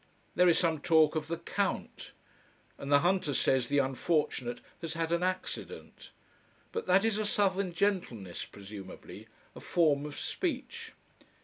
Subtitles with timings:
[0.33, 2.13] There is some talk of "the Count".
[2.79, 6.09] And the hunter says the unfortunate "has had an accident."
[6.71, 10.93] But that is a southern gentleness presumably, a form of speech.